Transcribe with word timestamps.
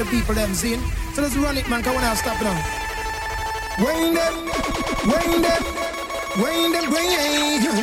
of 0.00 0.04
the 0.04 0.16
people 0.16 0.34
them 0.34 0.52
seen. 0.54 0.80
So 1.14 1.22
let's 1.22 1.36
run 1.36 1.56
it, 1.56 1.68
man, 1.68 1.82
cause 1.82 1.94
we're 1.94 2.02
not 2.02 2.16
stopping 2.16 2.48
now. 2.48 2.58
Wind 3.78 4.16
them, 4.16 4.34
wind 5.08 5.44
them, 5.44 5.62
wind 6.40 6.74
them, 6.74 6.86
wind 6.92 7.12
them, 7.64 7.76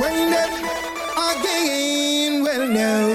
wind 0.00 0.32
them 0.32 0.50
again. 1.16 2.42
Well, 2.44 2.68
now, 2.68 3.08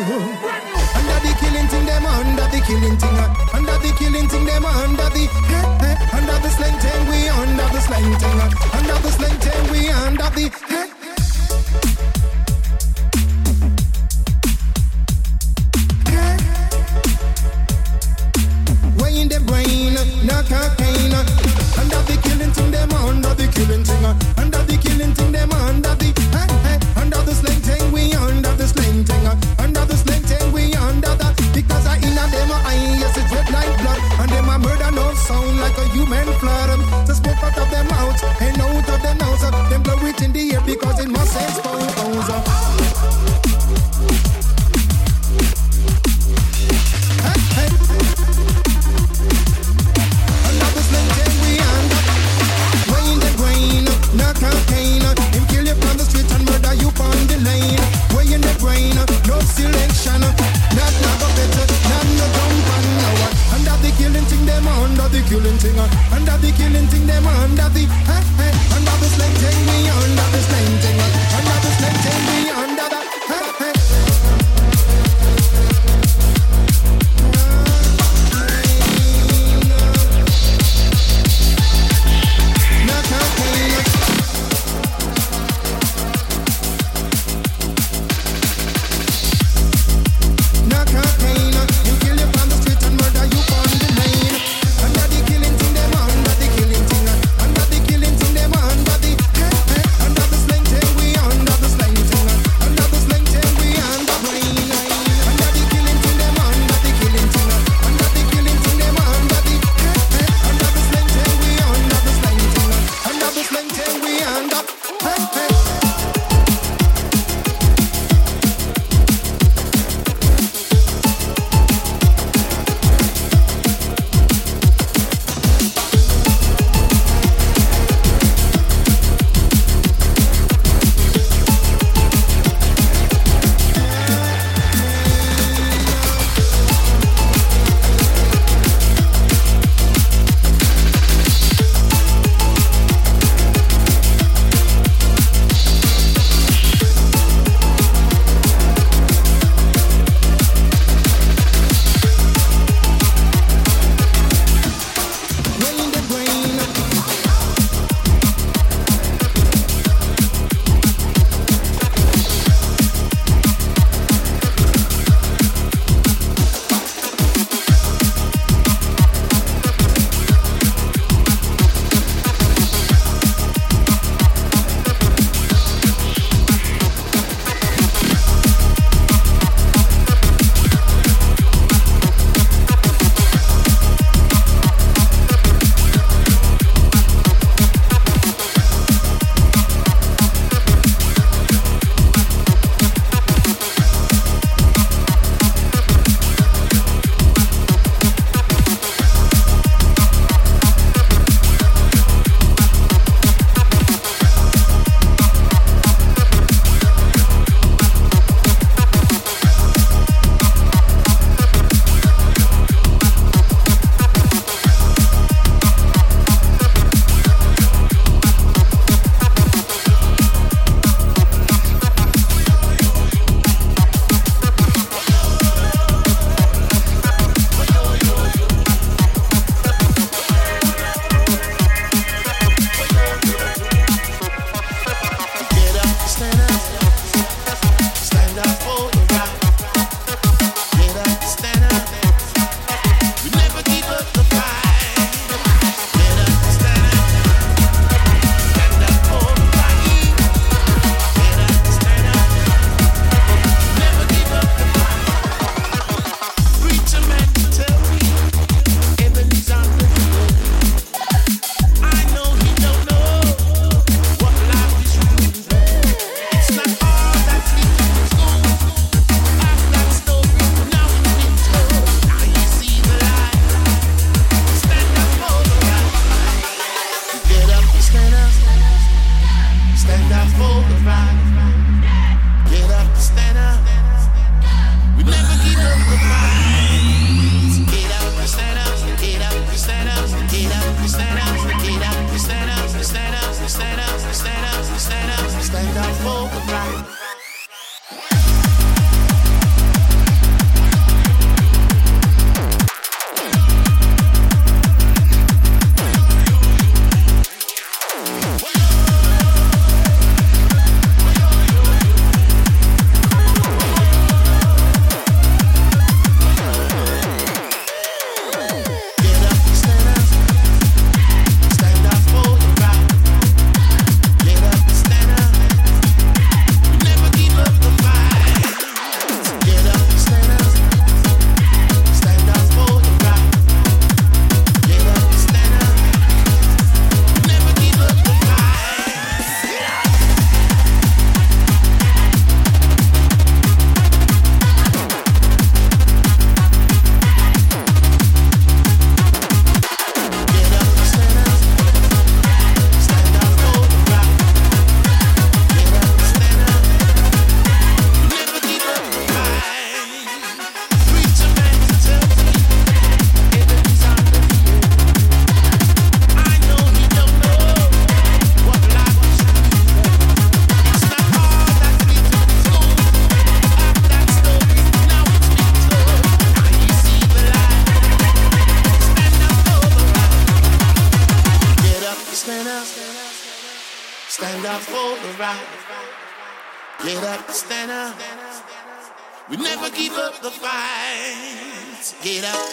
Under 0.97 1.19
the 1.21 1.31
killing 1.39 1.67
thing, 1.67 1.85
them 1.85 2.05
under 2.05 2.47
the 2.53 2.59
killing 2.65 2.97
thing, 2.97 3.17
uh. 3.17 3.35
under 3.53 3.77
the 3.83 3.91
killing 3.99 4.27
thing, 4.27 4.45
them 4.45 4.65
under 4.65 5.09
the 5.15 5.25
eh, 5.29 5.85
eh. 5.87 6.17
under 6.17 6.37
the 6.41 6.49
slanging 6.49 7.03
we 7.09 7.29
under 7.29 7.67
the 7.73 7.81
slanging, 7.81 8.39
uh. 8.41 8.77
under 8.77 8.97
the 9.05 9.11
slanging 9.11 9.71
we 9.71 9.89
under 9.89 10.29
the. 10.35 10.51
Eh. 10.69 10.87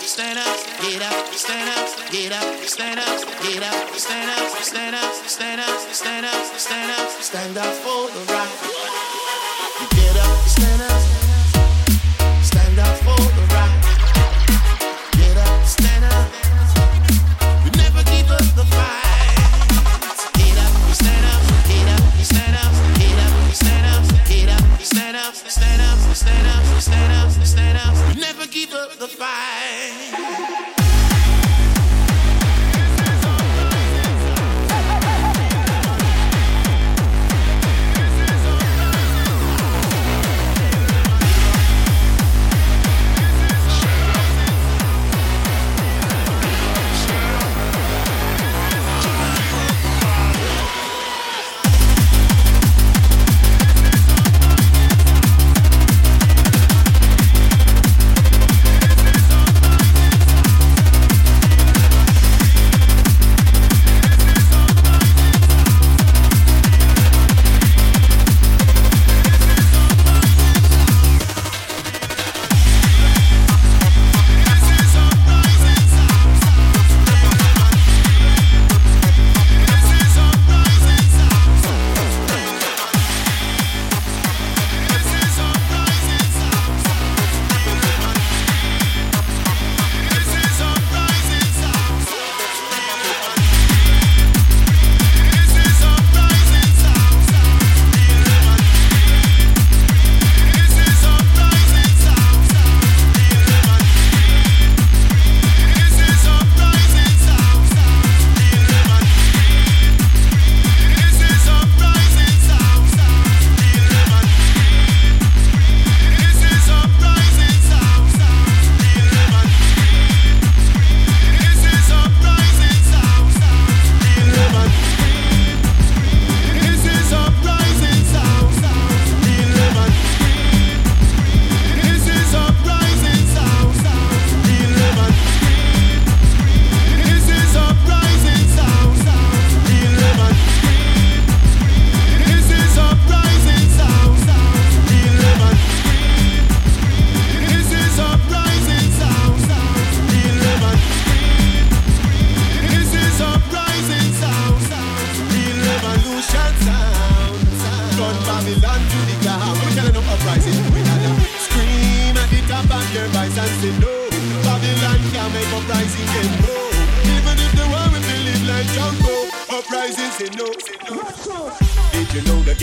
stand 0.08 0.38
up, 0.38 0.56
get 0.80 1.02
up, 1.02 1.34
stand 1.34 1.68
up, 1.68 2.10
get 2.10 2.32
up, 2.32 2.64
stand 2.64 2.98
up, 2.98 3.20
get 3.42 3.62
up, 3.62 3.94
stand 3.94 4.30
up, 4.30 4.48
stand 4.62 4.96
up, 4.96 5.12
stand 5.28 5.60
up, 5.60 5.80
stand 5.92 6.24
up, 6.24 6.58
stand 6.58 6.90
up, 6.90 7.10
stand 7.20 7.58
up 7.58 7.74
for 7.84 8.08
the 8.08 8.24
right. 8.32 8.48
Get 9.90 10.16
up, 10.16 10.48
stand 10.48 10.80
up, 10.80 10.87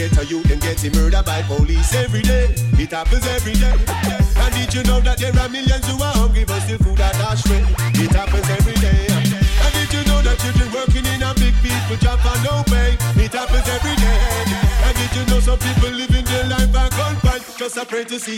get 0.10 0.30
you 0.30 0.42
can 0.42 0.60
get 0.60 0.78
getting 0.78 0.94
murdered 1.02 1.26
by 1.26 1.42
police 1.44 1.94
every 1.96 2.22
day. 2.22 2.54
It 2.78 2.92
happens 2.92 3.26
every 3.28 3.54
day. 3.54 3.74
And 4.38 4.54
did 4.54 4.74
you 4.74 4.84
know 4.84 5.00
that 5.02 5.18
there 5.18 5.34
are 5.34 5.50
millions 5.50 5.86
who 5.88 6.02
are 6.02 6.14
hungry 6.14 6.46
but 6.46 6.60
still 6.62 6.78
food 6.80 7.00
at 7.00 7.16
our 7.22 7.36
strength? 7.36 7.72
It 7.96 8.12
happens 8.12 8.48
every 8.50 8.76
day. 8.76 9.08
And 9.10 9.72
did 9.74 9.90
you 9.94 10.04
know 10.06 10.22
that 10.22 10.38
children 10.40 10.70
working 10.74 11.06
in 11.06 11.24
a 11.24 11.34
big 11.36 11.56
people 11.64 11.98
job 11.98 12.20
for 12.20 12.38
no 12.44 12.64
pay? 12.68 12.98
It 13.24 13.34
happens 13.34 13.68
every 13.68 13.96
day. 13.96 14.20
And 14.86 14.94
did 14.98 15.12
you 15.16 15.26
know 15.32 15.40
some 15.40 15.60
people 15.60 15.90
living 15.90 16.26
their 16.26 16.46
life 16.48 16.72
back 16.72 16.95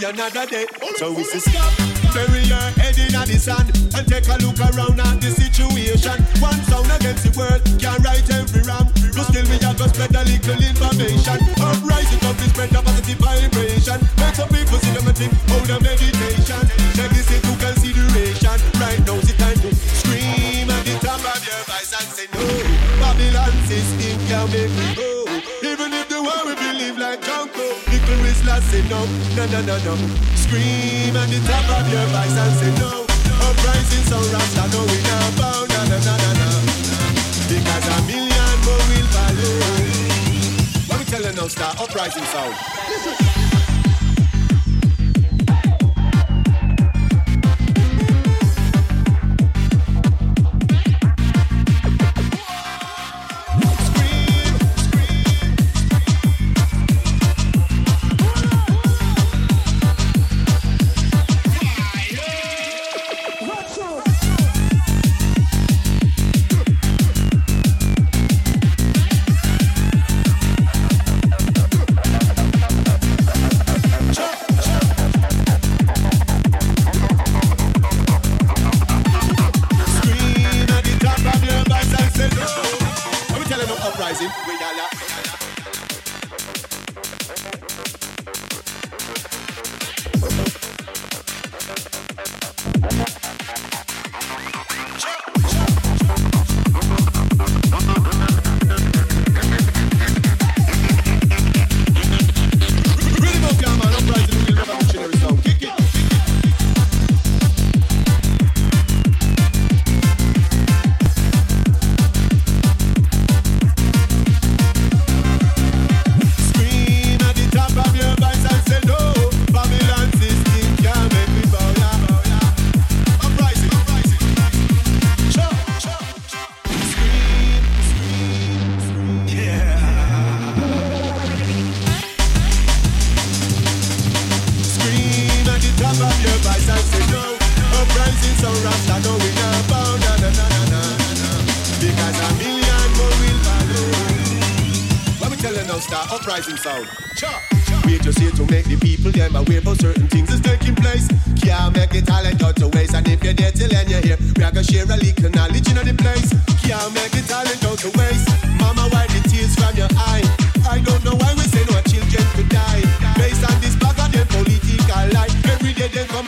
another 0.04 0.46
day. 0.46 0.66
So 0.98 1.12
we 1.12 1.24
say 1.24 1.40
stop, 1.40 1.72
bury 2.14 2.42
your 2.46 2.62
head 2.78 2.98
in 2.98 3.14
the 3.14 3.38
sand 3.40 3.70
and 3.96 4.06
take 4.06 4.28
a 4.30 4.38
look 4.44 4.60
around 4.62 5.00
at 5.00 5.22
the 5.22 5.32
situation. 5.34 6.18
One 6.38 6.60
sound 6.70 6.92
against 6.92 7.26
the 7.26 7.32
world 7.34 7.62
can 7.82 7.98
right 8.04 8.24
every 8.30 8.62
ram. 8.62 8.86
So 9.14 9.24
still 9.26 9.46
we 9.50 9.58
have 9.66 9.78
to 9.78 9.90
spread 9.90 10.14
a 10.14 10.22
little 10.22 10.60
information. 10.62 11.38
Uprising 11.58 12.24
up 12.30 12.38
is 12.42 12.52
spread 12.54 12.74
a 12.76 12.82
positive 12.82 13.18
vibration. 13.18 14.00
Make 14.22 14.36
some 14.36 14.50
people 14.50 14.78
see 14.80 14.94
them 14.94 15.08
and 15.08 15.18
think, 15.18 15.34
oh 15.50 15.62
the 15.66 15.78
meditation. 15.82 16.64
Check 16.94 17.10
this 17.16 17.30
into 17.32 17.54
consideration. 17.58 18.58
Right 18.78 19.02
now 19.02 19.18
it's 19.18 19.34
time 19.34 19.58
to 19.66 19.70
scream 19.98 20.70
at 20.70 20.84
the 20.86 20.96
top 21.02 21.22
of 21.26 21.42
your 21.42 21.62
voice 21.66 21.94
and 21.96 22.10
say 22.14 22.28
no. 22.38 22.44
Babylon 23.02 23.54
system 23.66 24.18
can 24.30 24.46
make 24.54 24.74
me 24.78 24.88
go. 24.96 25.17
Rizla 28.48 28.62
say 28.72 28.82
no, 28.88 29.06
no, 29.36 29.46
no, 29.51 29.62
no, 29.62 29.77
no. 29.84 29.96
Scream 30.36 31.16
at 31.16 31.27
the 31.27 31.39
top 31.46 31.80
of 31.80 31.92
your 31.92 32.06
voice 32.08 32.38
and 32.38 32.56
say 32.56 32.72
no. 32.80 33.06
Uprising 33.44 34.04
so 34.06 34.18
Rasta, 34.32 34.68
no 34.72 34.84
we 34.86 35.01
now 35.04 35.32
bow, 35.36 35.66
na, 35.68 35.84
na, 35.86 35.98
na, 36.00 36.16
na, 36.18 36.32
na. 36.34 36.50
Because 37.48 37.88
a 37.88 38.01
million 38.08 38.58
more 38.63 38.84
will 38.88 39.08
follow. 39.12 39.54
What 40.88 41.00
we 41.00 41.06
telling 41.06 41.36
now, 41.36 41.48
star 41.48 41.74
uprising 41.77 42.24
sound? 42.24 42.56
Listen. 42.89 43.37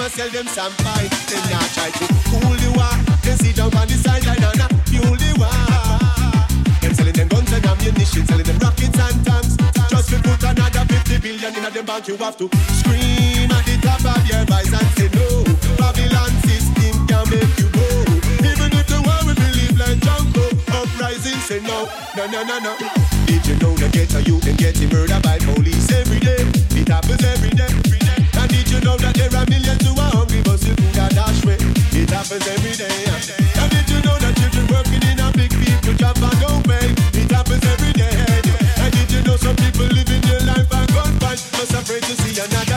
And 0.09 0.17
sell 0.17 0.29
them 0.29 0.47
some 0.47 0.73
pie. 0.83 1.07
They 1.27 1.41
not 1.51 1.69
try 1.73 1.89
to 1.89 2.05
cool 2.29 2.53
the 2.57 2.69
war. 2.77 2.93
They 3.23 3.35
sit 3.35 3.55
down 3.55 3.73
on 3.75 3.87
the 3.87 3.97
sideline 3.97 4.41
and 4.41 4.61
uh, 4.61 4.67
fuel 4.89 5.15
the 5.15 5.31
war. 5.37 5.53
Them 6.81 6.93
selling 6.93 7.13
them 7.13 7.27
guns 7.27 7.51
and 7.51 7.65
ammunition, 7.65 8.25
selling 8.25 8.45
them 8.45 8.57
rockets 8.59 8.99
and 8.99 9.19
tanks. 9.25 9.57
Just 9.89 10.09
to 10.09 10.17
put 10.21 10.41
another 10.43 10.85
50 10.85 11.19
billion 11.19 11.53
in 11.55 11.63
the 11.73 11.83
bank, 11.83 12.07
you 12.07 12.17
have 12.17 12.37
to 12.37 12.47
scream 12.81 13.51
at 13.51 13.63
the 13.65 13.75
top 13.81 14.01
of 14.05 14.23
your 14.25 14.43
voice 14.49 14.71
and 14.73 14.89
say 14.97 15.09
no. 15.13 15.43
Babylon 15.77 16.31
system 16.47 16.95
can 17.07 17.25
make 17.29 17.53
you 17.59 17.69
go. 17.69 17.87
Even 18.45 18.69
if 18.73 18.85
the 18.89 18.99
world 19.05 19.25
will 19.27 19.37
believe 19.37 19.77
like 19.77 19.99
Junko, 19.99 20.45
uprising 20.73 21.39
say 21.45 21.61
no, 21.61 21.89
no, 22.15 22.25
no, 22.29 22.41
no, 22.43 22.57
no. 22.59 22.73
Did 23.27 23.45
you 23.45 23.55
know 23.61 23.75
get 23.91 24.13
a 24.15 24.21
youth 24.23 24.45
and 24.47 24.57
getting 24.57 24.89
murdered 24.89 25.21
by 25.21 25.37
police 25.39 25.91
every 25.91 26.19
day? 26.19 26.41
It 26.73 26.87
happens 26.87 27.23
every 27.23 27.51
day, 27.51 27.69
did 28.69 28.83
you 28.83 28.85
know 28.85 28.97
that 28.97 29.15
there 29.15 29.33
are 29.33 29.45
millions 29.49 29.81
who 29.81 29.97
are 29.97 30.13
hungry 30.13 30.41
but 30.45 30.59
still? 30.59 30.77
It 30.77 32.09
happens 32.13 32.45
every 32.45 32.77
day. 32.77 33.01
And 33.57 33.69
did 33.73 33.89
you 33.89 33.97
know 34.05 34.13
that 34.21 34.37
children 34.37 34.67
working 34.69 35.01
in 35.09 35.17
a 35.17 35.33
big 35.33 35.49
don't 36.37 36.61
pay? 36.69 36.93
It 37.17 37.31
happens 37.31 37.65
every 37.65 37.93
day. 37.97 38.13
And 38.77 38.93
did 38.93 39.09
you 39.09 39.21
know 39.25 39.37
some 39.37 39.55
people 39.55 39.89
living 39.89 40.21
their 40.21 40.41
life 40.45 40.69
afraid 41.73 42.03
to 42.03 42.13
see 42.21 42.37
another 42.37 42.68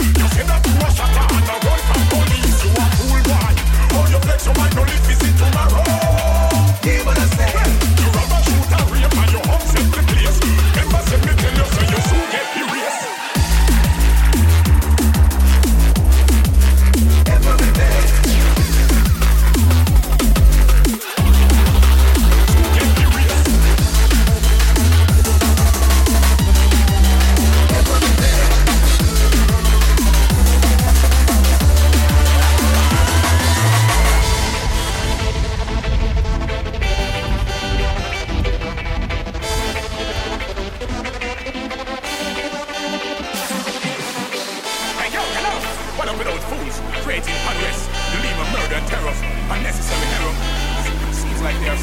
like 0.00 0.14
there's 0.14 0.77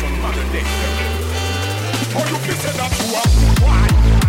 some. 0.05 0.25
Oh, 2.17 2.25
you 2.29 2.37
can 2.45 2.55
say 2.57 2.71
that 2.77 2.91
you 2.99 3.15
are 3.15 3.65
why? 3.65 4.24